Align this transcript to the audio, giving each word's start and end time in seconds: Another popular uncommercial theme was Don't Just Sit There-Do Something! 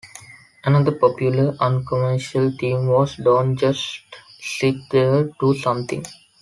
Another 0.63 0.93
popular 0.93 1.55
uncommercial 1.59 2.51
theme 2.59 2.87
was 2.87 3.17
Don't 3.17 3.55
Just 3.55 4.01
Sit 4.39 4.73
There-Do 4.89 5.53
Something! 5.53 6.03